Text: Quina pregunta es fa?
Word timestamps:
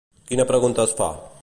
Quina 0.31 0.47
pregunta 0.53 0.87
es 0.89 0.97
fa? 1.03 1.11